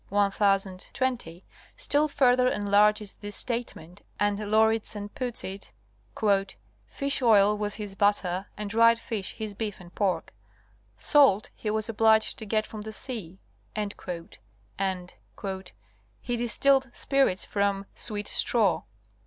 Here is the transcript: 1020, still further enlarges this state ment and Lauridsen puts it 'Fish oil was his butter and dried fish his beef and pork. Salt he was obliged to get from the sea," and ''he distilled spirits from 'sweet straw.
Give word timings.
1020, 0.09 1.45
still 1.77 2.07
further 2.07 2.47
enlarges 2.47 3.13
this 3.21 3.35
state 3.35 3.75
ment 3.75 4.01
and 4.19 4.39
Lauridsen 4.39 5.09
puts 5.13 5.43
it 5.43 5.69
'Fish 6.87 7.21
oil 7.21 7.55
was 7.55 7.75
his 7.75 7.93
butter 7.93 8.47
and 8.57 8.71
dried 8.71 8.97
fish 8.97 9.35
his 9.35 9.53
beef 9.53 9.79
and 9.79 9.93
pork. 9.93 10.33
Salt 10.97 11.51
he 11.53 11.69
was 11.69 11.87
obliged 11.87 12.39
to 12.39 12.47
get 12.47 12.65
from 12.65 12.81
the 12.81 12.91
sea," 12.91 13.37
and 13.75 13.95
''he 13.95 15.13
distilled 16.35 16.89
spirits 16.95 17.45
from 17.45 17.85
'sweet 17.93 18.27
straw. 18.27 18.81